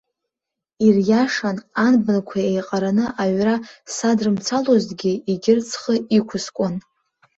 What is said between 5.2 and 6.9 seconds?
егьырҭ схы иқәыскуан.